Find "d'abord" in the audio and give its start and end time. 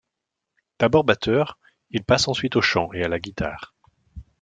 0.79-1.03